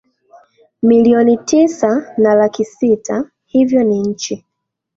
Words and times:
Milioni 0.83 1.37
tisa 1.37 2.13
na 2.17 2.35
laki 2.35 2.65
sita 2.65 3.29
hivyo 3.45 3.83
ni 3.83 3.99
nchi 3.99 4.45